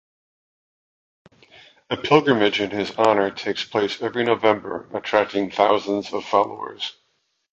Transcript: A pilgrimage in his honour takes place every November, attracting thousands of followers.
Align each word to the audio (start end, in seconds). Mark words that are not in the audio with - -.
A 1.91 1.95
pilgrimage 1.95 2.59
in 2.59 2.71
his 2.71 2.89
honour 2.97 3.29
takes 3.29 3.63
place 3.65 4.01
every 4.01 4.23
November, 4.23 4.89
attracting 4.95 5.51
thousands 5.51 6.11
of 6.11 6.25
followers. 6.25 6.95